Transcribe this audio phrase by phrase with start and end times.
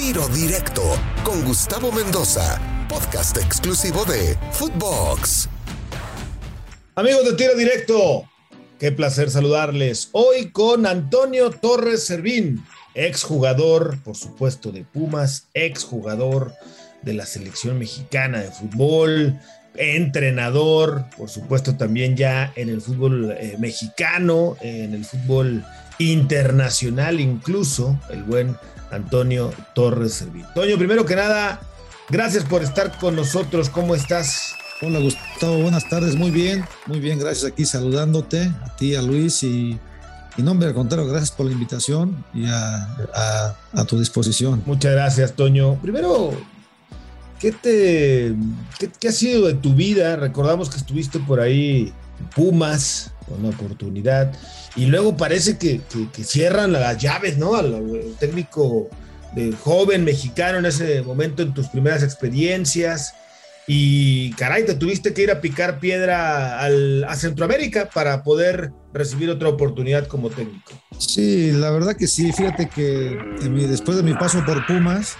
[0.00, 0.82] Tiro Directo
[1.24, 5.46] con Gustavo Mendoza, podcast exclusivo de Footbox.
[6.94, 8.24] Amigos de Tiro Directo,
[8.78, 10.08] qué placer saludarles.
[10.12, 16.54] Hoy con Antonio Torres Servín, exjugador, por supuesto, de Pumas, exjugador
[17.02, 19.38] de la selección mexicana de fútbol,
[19.76, 25.62] entrenador, por supuesto, también ya en el fútbol eh, mexicano, en el fútbol
[26.00, 28.56] internacional incluso, el buen
[28.90, 30.46] Antonio Torres Servín.
[30.54, 31.60] Toño, primero que nada,
[32.08, 33.68] gracias por estar con nosotros.
[33.68, 34.54] ¿Cómo estás?
[34.82, 36.16] Hola Gustavo, buenas tardes.
[36.16, 37.18] Muy bien, muy bien.
[37.18, 39.78] Gracias aquí saludándote, a ti, a Luis y,
[40.38, 43.54] y nombre al contrario, gracias por la invitación y a,
[43.86, 44.62] tu disposición.
[44.64, 45.74] Muchas gracias, Toño.
[45.82, 46.30] Primero,
[47.38, 48.34] ¿qué te
[48.98, 50.16] qué, ha sido de tu vida?
[50.16, 54.32] Recordamos que estuviste por ahí en Pumas, una oportunidad,
[54.76, 55.80] y luego parece que,
[56.12, 57.54] que, cierran las llaves, ¿no?
[57.54, 58.88] Al, técnico
[59.34, 63.14] de joven mexicano en ese momento en tus primeras experiencias
[63.72, 69.30] y caray, te tuviste que ir a picar piedra al, a Centroamérica para poder recibir
[69.30, 70.72] otra oportunidad como técnico.
[70.98, 72.32] Sí, la verdad que sí.
[72.32, 73.16] Fíjate que
[73.68, 75.14] después de mi paso por Pumas,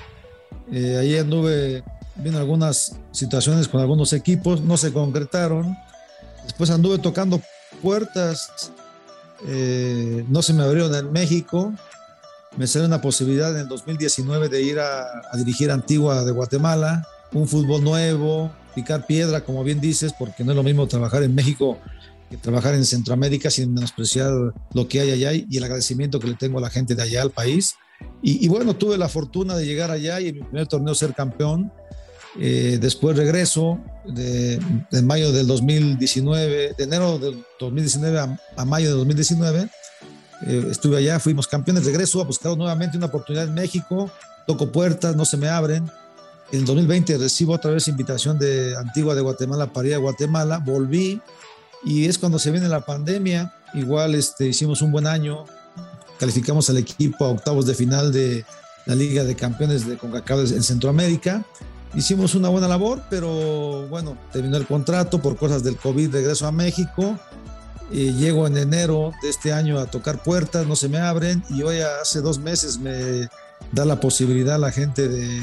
[0.73, 1.85] eh, ahí anduve
[2.17, 5.77] viendo algunas situaciones con algunos equipos, no se concretaron.
[6.43, 7.41] Después anduve tocando
[7.83, 8.73] puertas,
[9.47, 11.73] eh, no se me abrieron en México.
[12.57, 15.05] Me salió una posibilidad en el 2019 de ir a,
[15.37, 20.57] dirigir Antigua de Guatemala un fútbol nuevo, picar piedra, como bien dices, porque no es
[20.57, 21.79] lo mismo trabajar en México
[22.29, 24.33] que trabajar en Centroamérica sin menospreciar
[24.73, 27.23] lo que hay allá y el agradecimiento que le tengo a la gente de allá,
[27.23, 27.75] al país.
[28.23, 31.73] Y, bueno, tuve la fortuna de llegar allá y en mi primer torneo ser campeón.
[32.39, 34.61] Eh, después regreso de,
[35.03, 39.69] mayo del 2019, de enero del 2019 a, mayo del 2019.
[40.47, 44.11] Eh, estuve allá, fuimos campeones, regreso a buscar nuevamente una oportunidad en México,
[44.47, 45.91] toco puertas, no se me abren
[46.53, 51.21] en 2020 recibo otra vez invitación de Antigua de Guatemala para ir a Guatemala, volví
[51.85, 53.55] y es cuando se viene la pandemia.
[53.75, 55.45] Igual este, hicimos un buen año,
[56.19, 58.45] calificamos al equipo a octavos de final de
[58.87, 61.45] la Liga de Campeones de CONCACAF en Centroamérica.
[61.95, 66.53] Hicimos una buena labor, pero bueno, terminó el contrato por cosas del COVID, regreso a
[66.53, 67.19] México.
[67.93, 71.63] Eh, llego en enero de este año a tocar puertas, no se me abren y
[71.63, 73.29] hoy hace dos meses me
[73.73, 75.43] da la posibilidad a la gente de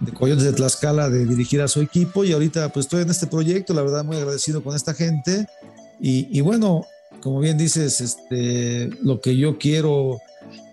[0.00, 3.26] de Coyotes de Tlaxcala de dirigir a su equipo y ahorita pues estoy en este
[3.26, 5.46] proyecto, la verdad muy agradecido con esta gente
[6.02, 6.86] y, bueno,
[7.20, 10.18] como bien dices, este, lo que yo quiero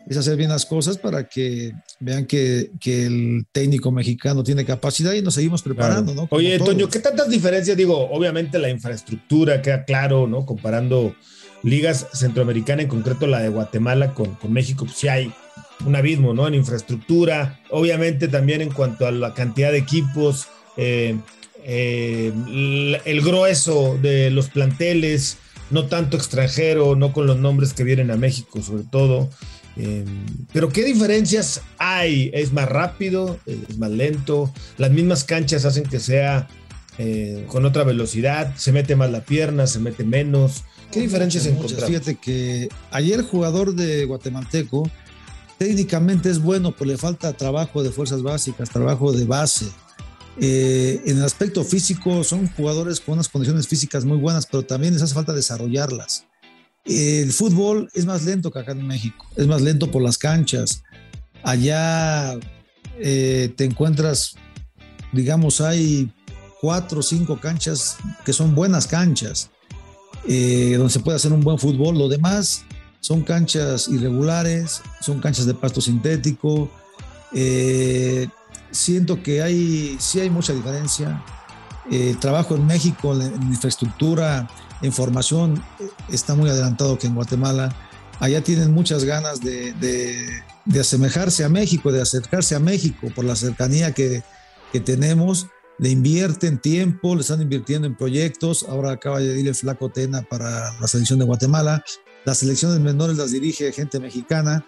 [0.07, 5.13] es hacer bien las cosas para que vean que, que el técnico mexicano tiene capacidad
[5.13, 6.27] y nos seguimos preparando, ¿no?
[6.31, 7.75] Oye, Toño, ¿qué tantas diferencias?
[7.75, 10.45] Digo, obviamente la infraestructura queda claro, ¿no?
[10.45, 11.15] Comparando
[11.63, 15.33] ligas centroamericanas, en concreto la de Guatemala con, con México, pues sí hay
[15.85, 16.47] un abismo, ¿no?
[16.47, 20.47] En infraestructura, obviamente también en cuanto a la cantidad de equipos,
[20.77, 21.17] eh,
[21.63, 22.31] eh,
[23.05, 25.37] el grueso de los planteles,
[25.69, 29.29] no tanto extranjero, no con los nombres que vienen a México sobre todo.
[29.77, 30.05] Eh,
[30.53, 32.31] pero ¿qué diferencias hay?
[32.33, 33.39] ¿Es más rápido?
[33.45, 34.51] ¿Es más lento?
[34.77, 36.47] ¿Las mismas canchas hacen que sea
[37.47, 38.55] con otra velocidad?
[38.57, 39.67] ¿Se mete más la pierna?
[39.67, 40.63] ¿Se mete menos?
[40.91, 41.85] ¿Qué diferencias encontramos?
[41.85, 44.89] Fíjate que ayer jugador de guatemalteco
[45.57, 49.67] técnicamente es bueno, pero le falta trabajo de fuerzas básicas, trabajo de base.
[50.39, 54.93] Eh, en el aspecto físico son jugadores con unas condiciones físicas muy buenas, pero también
[54.93, 56.25] les hace falta desarrollarlas.
[56.87, 60.83] El fútbol es más lento que acá en México, es más lento por las canchas.
[61.43, 62.39] Allá
[62.99, 64.35] eh, te encuentras,
[65.11, 66.09] digamos, hay
[66.61, 69.49] cuatro o cinco canchas que son buenas canchas,
[70.27, 71.97] eh, donde se puede hacer un buen fútbol.
[71.97, 72.63] Lo demás
[73.01, 76.71] son canchas irregulares, son canchas de pasto sintético.
[77.33, 78.29] Eh,
[78.71, 81.23] siento que hay, sí hay mucha diferencia.
[82.19, 84.49] Trabajo en México, en infraestructura,
[84.81, 85.63] en formación,
[86.09, 87.75] está muy adelantado que en Guatemala.
[88.19, 93.35] Allá tienen muchas ganas de, de, asemejarse a México, de acercarse a México por la
[93.35, 94.23] cercanía que,
[94.71, 95.47] que tenemos
[95.79, 98.65] le invierten tiempo, le están invirtiendo en proyectos.
[98.67, 101.83] Ahora acaba de ir el Flaco Tena para la selección de Guatemala.
[102.25, 104.65] Las selecciones menores las dirige gente mexicana,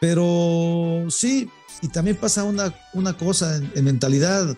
[0.00, 1.50] pero sí,
[1.82, 4.56] y también pasa una, una cosa en, mentalidad.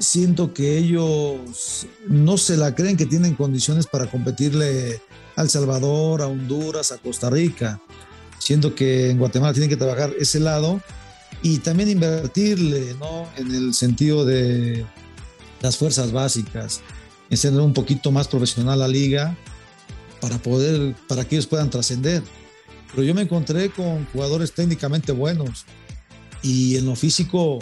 [0.00, 5.02] Siento que ellos no se la creen que tienen condiciones para competirle
[5.36, 7.78] a El Salvador, a Honduras, a Costa Rica.
[8.38, 10.80] Siento que en Guatemala tienen que trabajar ese lado
[11.42, 13.28] y también invertirle, ¿no?
[13.36, 14.86] En el sentido de
[15.60, 16.80] las fuerzas básicas,
[17.28, 19.36] en un poquito más profesional la liga
[20.22, 22.22] para poder, para que ellos puedan trascender.
[22.90, 25.66] Pero yo me encontré con jugadores técnicamente buenos,
[26.42, 27.58] y en lo físico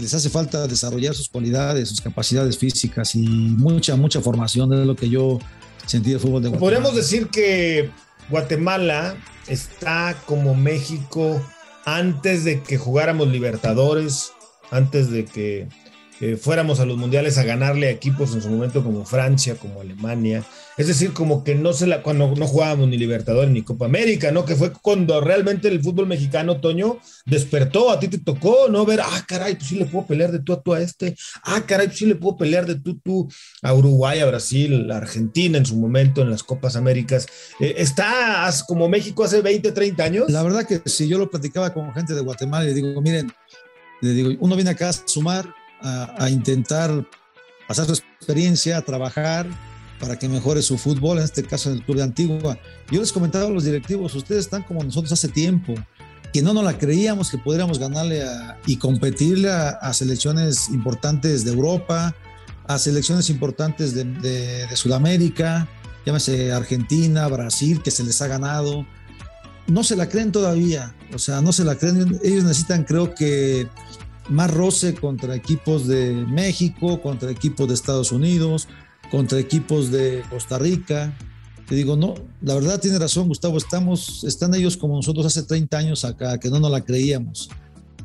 [0.00, 4.96] les hace falta desarrollar sus cualidades, sus capacidades físicas y mucha, mucha formación de lo
[4.96, 5.38] que yo
[5.86, 6.60] sentí del fútbol de Guatemala.
[6.60, 7.90] Podríamos decir que
[8.28, 9.16] Guatemala
[9.46, 11.40] está como México
[11.84, 14.32] antes de que jugáramos Libertadores,
[14.70, 15.68] antes de que
[16.40, 20.44] fuéramos a los mundiales a ganarle a equipos en su momento como Francia, como Alemania.
[20.76, 24.30] Es decir, como que no se la, cuando no jugábamos ni Libertadores ni Copa América,
[24.30, 24.44] ¿no?
[24.44, 28.86] Que fue cuando realmente el fútbol mexicano, Toño, despertó, a ti te tocó, ¿no?
[28.86, 31.62] Ver, ah, caray, pues sí le puedo pelear de tú a tú a este, ah,
[31.66, 33.28] caray, pues sí le puedo pelear de tú, tú
[33.62, 37.26] a Uruguay, a Brasil, a Argentina en su momento en las Copas Américas.
[37.60, 40.30] Eh, ¿Está como México hace 20, 30 años?
[40.30, 43.30] La verdad que si yo lo platicaba con gente de Guatemala y digo, miren,
[44.00, 47.06] le digo, uno viene acá a sumar, a, intentar
[47.66, 49.46] pasar su experiencia, a trabajar
[49.98, 52.58] para que mejore su fútbol, en este caso en el Club de Antigua.
[52.90, 55.74] Yo les comentaba a los directivos, ustedes están como nosotros hace tiempo,
[56.32, 58.24] que no nos la creíamos que pudiéramos ganarle
[58.66, 62.14] y competirle a, selecciones importantes de Europa,
[62.66, 65.68] a selecciones importantes de, de, Sudamérica,
[66.06, 68.86] llámese Argentina, Brasil, que se les ha ganado.
[69.66, 72.18] No se la creen todavía, o sea, no se la creen.
[72.22, 73.68] Ellos necesitan, creo que,
[74.30, 78.68] más roce contra equipos de México, contra equipos de Estados Unidos,
[79.10, 81.16] contra equipos de Costa Rica.
[81.68, 85.78] Te digo, no, la verdad tiene razón, Gustavo, estamos, están ellos como nosotros hace 30
[85.78, 87.50] años acá, que no nos la creíamos.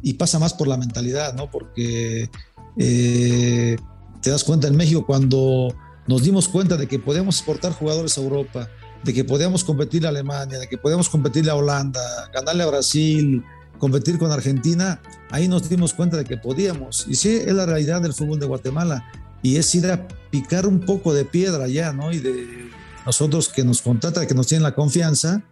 [0.01, 1.49] Y pasa más por la mentalidad, ¿no?
[1.49, 2.29] Porque
[2.77, 3.75] eh,
[4.21, 5.73] te das cuenta en México cuando
[6.07, 8.69] nos dimos cuenta de que podemos exportar jugadores a Europa,
[9.03, 12.01] de que podíamos competir a Alemania, de que podíamos competir a Holanda,
[12.33, 13.43] ganarle a Brasil,
[13.77, 17.05] competir con Argentina, ahí nos dimos cuenta de que podíamos.
[17.09, 19.09] Y sí, es la realidad del fútbol de Guatemala.
[19.41, 22.11] Y es ir a picar un poco de piedra ya, ¿no?
[22.11, 22.69] Y de
[23.05, 25.43] nosotros que nos contrata, que nos tienen la confianza,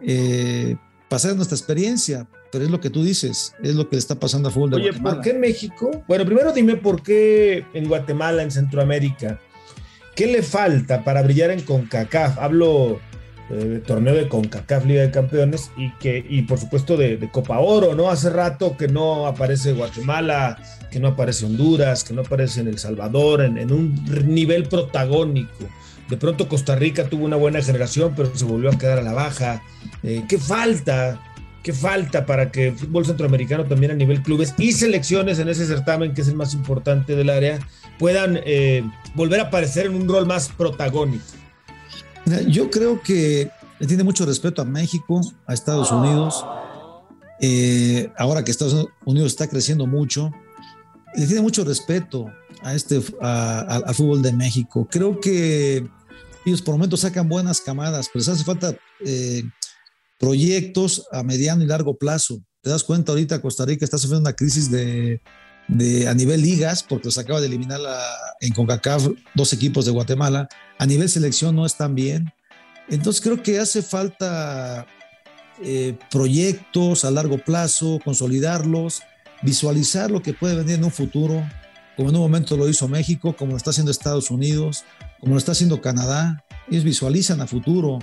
[0.00, 0.76] eh,
[1.08, 2.26] pasar nuestra experiencia.
[2.50, 4.76] Pero es lo que tú dices, es lo que le está pasando al fútbol de
[4.76, 5.16] Oye, Guatemala.
[5.16, 6.04] ¿por qué en México?
[6.08, 9.38] Bueno, primero dime por qué en Guatemala, en Centroamérica,
[10.16, 12.38] ¿qué le falta para brillar en CONCACAF?
[12.38, 13.00] Hablo
[13.50, 17.94] eh, torneo de CONCACAF Liga de Campeones y que y por supuesto de, Copa Oro,
[17.94, 18.10] ¿no?
[18.10, 20.58] Hace rato que no aparece Guatemala,
[20.90, 23.94] que no aparece Honduras, que no aparece en El Salvador, en, un
[24.26, 25.64] nivel protagónico.
[26.10, 29.12] De pronto Costa Rica tuvo una buena generación, pero se volvió a quedar a la
[29.12, 29.62] baja.
[30.02, 31.18] Eh, ¿Qué falta?
[31.62, 35.66] ¿Qué falta para que el fútbol centroamericano también a nivel clubes y selecciones en ese
[35.66, 37.58] certamen, que es el más importante del área,
[37.98, 38.84] puedan eh,
[39.14, 41.24] volver a aparecer en un rol más protagónico?
[42.48, 46.44] Yo creo que le tiene mucho respeto a México, a Estados Unidos.
[47.40, 50.32] Eh, ahora que Estados Unidos está creciendo mucho,
[51.14, 52.26] le tiene mucho respeto
[52.62, 54.86] a este, al fútbol de México.
[54.90, 55.88] Creo que
[56.44, 59.42] ellos por momentos sacan buenas camadas, pero les hace falta eh,
[60.18, 62.40] proyectos a mediano y largo plazo.
[62.62, 65.22] Te das cuenta ahorita Costa Rica está sufriendo una crisis de,
[65.68, 67.80] de, a nivel ligas, porque los acaba de eliminar
[68.40, 70.48] en CONCACAF dos equipos de Guatemala.
[70.78, 72.32] A nivel selección no están bien.
[72.88, 74.86] Entonces creo que hace falta
[75.62, 79.02] eh, proyectos a largo plazo, consolidarlos,
[79.42, 81.46] visualizar lo que puede venir en un futuro,
[81.96, 84.84] como en un momento lo hizo México, como lo está haciendo Estados Unidos,
[85.20, 86.44] como lo está haciendo Canadá.
[86.70, 87.98] Ellos visualizan a futuro.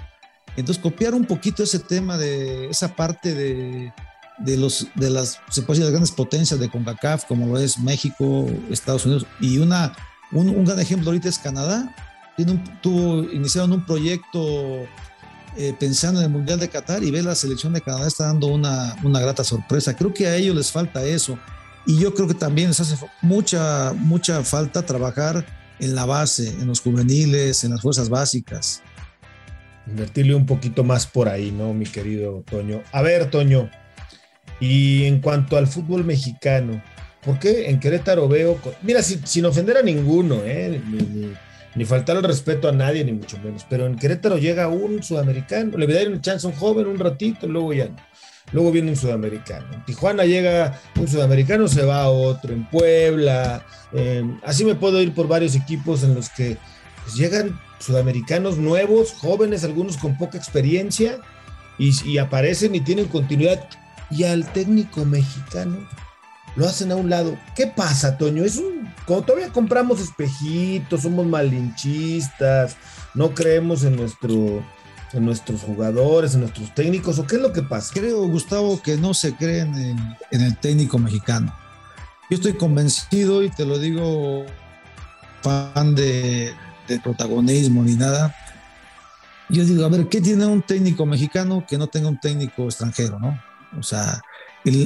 [0.56, 3.92] Entonces copiar un poquito ese tema de esa parte de
[4.40, 9.26] de, los, de las, se grandes potencias de CONCACAF, como lo es México, Estados Unidos,
[9.40, 9.96] y una,
[10.32, 11.94] un, gran ejemplo ahorita es Canadá.
[12.36, 14.86] Tiene un, tuvo, iniciaron un proyecto
[15.58, 18.48] eh, pensando en el Mundial de Qatar y ve la selección de Canadá está dando
[18.48, 19.96] una, una grata sorpresa.
[19.96, 21.40] Creo que a ellos les falta eso.
[21.86, 25.46] Y yo creo que también les hace mucha, mucha falta trabajar
[25.80, 28.82] en la base, en los juveniles, en las fuerzas básicas.
[29.88, 32.82] Invertirle un poquito más por ahí, ¿no, mi querido Toño?
[32.92, 33.70] A ver, Toño,
[34.60, 36.82] y en cuanto al fútbol mexicano,
[37.24, 40.82] ¿por qué en Querétaro veo, mira, sin, ofender a ninguno, ¿eh?
[41.76, 45.78] ni, faltar el respeto a nadie, ni mucho menos, pero en Querétaro llega un sudamericano,
[45.78, 47.96] le voy a dar una chance a un joven un ratito, luego ya no.
[48.52, 49.66] Luego viene un sudamericano.
[49.74, 52.54] En Tijuana llega un sudamericano, se va a otro.
[52.54, 53.66] En Puebla.
[54.44, 56.56] así me puedo ir por varios equipos en los que
[57.04, 61.20] pues, llegan sudamericanos nuevos, jóvenes, algunos con poca experiencia,
[61.78, 63.68] y, y, aparecen y tienen continuidad
[64.16, 65.78] y al técnico mexicano
[66.56, 67.38] lo hacen a un lado.
[67.56, 68.44] ¿Qué pasa, Toño?
[68.44, 68.94] Es un.
[69.06, 72.76] Como todavía compramos espejitos, somos malinchistas,
[73.14, 74.64] no creemos en nuestro
[75.14, 77.94] en nuestros jugadores, en nuestros técnicos, o qué es lo que pasa?
[77.94, 79.74] Creo, Gustavo, que no se creen
[80.32, 81.56] en, el técnico mexicano.
[82.30, 84.46] Yo estoy convencido y te lo digo,
[85.42, 86.54] fan de,
[86.88, 88.36] de protagonismo ni nada.
[89.48, 93.18] Yo digo, a ver, ¿qué tiene un técnico mexicano que no tenga un técnico extranjero,
[93.20, 93.40] no?
[93.78, 94.22] O sea,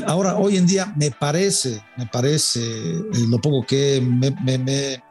[0.06, 5.02] ahora, hoy en día, me parece, me parece, eh, lo poco que me,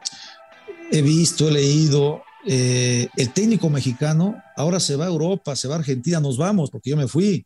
[0.91, 5.75] he visto, he leído, eh, el técnico mexicano ahora se va a Europa, se va
[5.75, 7.45] a Argentina, nos vamos, porque yo me fui,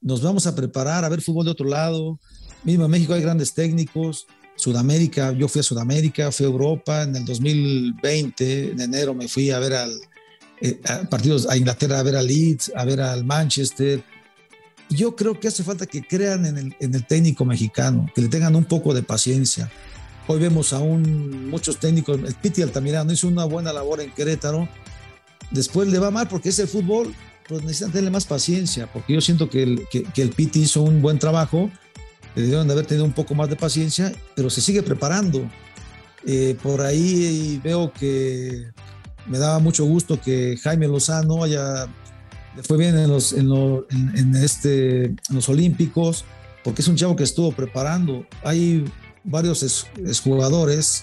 [0.00, 2.18] nos vamos a preparar a ver fútbol de otro lado.
[2.64, 7.16] Mismo en México hay grandes técnicos, Sudamérica, yo fui a Sudamérica, fui a Europa, en
[7.16, 9.92] el 2020, en enero me fui a ver al,
[10.60, 10.80] eh,
[11.10, 14.02] partidos a Inglaterra, a ver al Leeds, a ver al Manchester.
[14.88, 18.64] Yo creo que hace falta que crean en el, técnico mexicano, que le tengan un
[18.64, 19.70] poco de paciencia.
[20.28, 24.68] Hoy vemos aún muchos técnicos, el Piti Altamirano hizo una buena labor en Querétaro,
[25.50, 27.14] después le va mal porque es el fútbol,
[27.48, 31.18] pero necesitan tenerle más paciencia, porque yo siento que el, que, Piti hizo un buen
[31.18, 31.70] trabajo,
[32.34, 35.48] le debieron de haber tenido un poco más de paciencia, pero se sigue preparando.
[36.24, 38.66] Eh, por ahí veo que
[39.26, 41.86] me daba mucho gusto que Jaime Lozano haya,
[42.62, 46.24] fue bien en los, en, este, los Olímpicos,
[46.64, 48.26] porque es un chavo que estuvo preparando.
[48.44, 48.84] Hay
[49.24, 49.86] varios
[50.22, 51.02] jugadores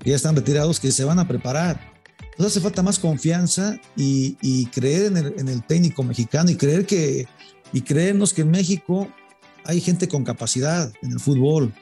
[0.00, 1.80] que ya están retirados que se van a preparar.
[2.20, 7.26] Entonces hace falta más confianza y, creer en el, en técnico mexicano y creer que
[7.72, 9.08] y creernos que en México
[9.64, 11.72] hay gente con capacidad en el fútbol.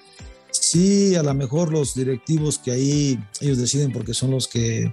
[0.50, 4.92] Sí, a lo mejor los directivos que ahí ellos deciden porque son los que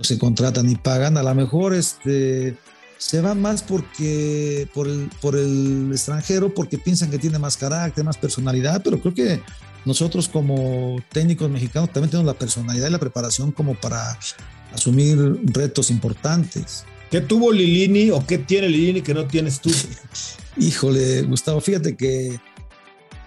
[0.00, 2.56] se contratan y pagan, a lo mejor este,
[3.02, 8.04] se van más porque, por, el, por el extranjero porque piensan que tiene más carácter,
[8.04, 9.42] más personalidad, pero creo que
[9.84, 14.16] nosotros como técnicos mexicanos también tenemos la personalidad y la preparación como para
[14.72, 16.84] asumir retos importantes.
[17.10, 19.72] ¿Qué tuvo Lilini o qué tiene Lilini que no tienes tú?
[20.56, 22.38] Híjole, Gustavo, fíjate que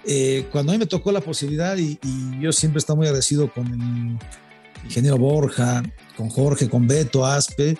[0.06, 3.52] eh, cuando a mí me tocó la posibilidad y, y yo siempre estoy muy agradecido
[3.52, 5.84] con el ingeniero Borja,
[6.16, 7.78] con Jorge, con Beto, Aspe.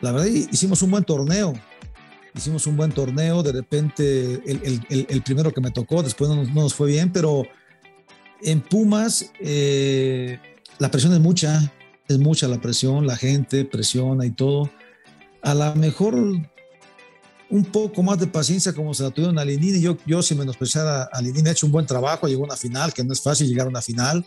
[0.00, 1.54] La verdad, hicimos un buen torneo.
[2.34, 3.42] Hicimos un buen torneo.
[3.42, 7.44] De repente, el, primero que me tocó, después no nos, fue bien, pero
[8.42, 10.38] en Pumas eh,
[10.78, 11.72] la presión es mucha.
[12.08, 14.70] Es mucha la presión, la gente presiona y todo.
[15.42, 16.14] A lo mejor
[17.48, 19.80] un poco más de paciencia como se la tuvieron a Linini.
[19.80, 22.56] Yo, yo sin menospreciar a, a Linini, ha hecho un buen trabajo, llegó a una
[22.56, 24.24] final, que no es fácil llegar a una final.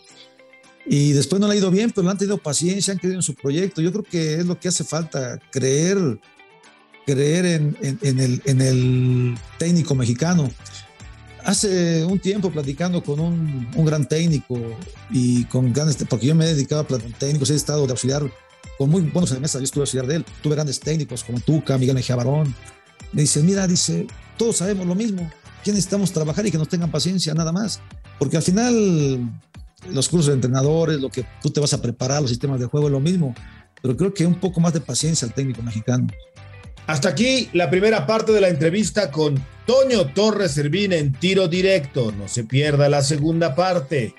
[0.92, 3.22] Y después no le ha ido bien, pero le han tenido paciencia, han creído en
[3.22, 3.80] su proyecto.
[3.80, 6.18] Yo creo que es lo que hace falta, creer,
[7.06, 10.50] creer en, el, en el, técnico mexicano.
[11.44, 14.58] Hace un tiempo platicando con un, un gran técnico
[15.10, 18.28] y con grandes, porque yo me he dedicado a técnicos, he estado de auxiliar
[18.76, 21.94] con muy buenos en yo estuve auxiliar de él, tuve grandes técnicos como Tuca, Miguel
[21.94, 22.52] Mejía Barón.
[23.12, 25.30] Me dice, mira, dice, todos sabemos lo mismo,
[25.62, 27.80] que necesitamos trabajar y que nos tengan paciencia, nada más.
[28.18, 29.30] Porque al final
[29.88, 32.86] los cursos de entrenadores, lo que tú te vas a preparar, los sistemas de juego
[32.86, 33.34] es lo mismo,
[33.82, 36.06] pero creo que un poco más de paciencia al técnico mexicano.
[36.86, 42.12] Hasta aquí la primera parte de la entrevista con Toño Torres Servín en tiro directo.
[42.12, 44.14] No se pierda la segunda parte.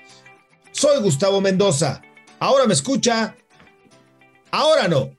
[0.70, 2.00] Soy Gustavo Mendoza.
[2.38, 3.36] Ahora me escucha.
[4.50, 5.10] Ahora no.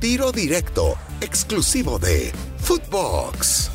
[0.00, 3.70] Tiro directo, exclusivo de Footbox.